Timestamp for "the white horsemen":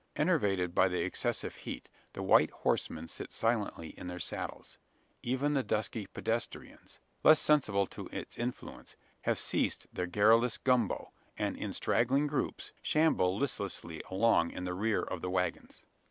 2.13-3.07